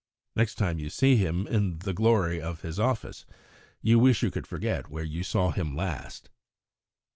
[0.35, 3.23] Next time you see him in the glory of his office,
[3.83, 6.31] you wish you could forget where you saw him last.